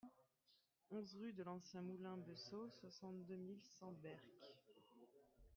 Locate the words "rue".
1.15-1.31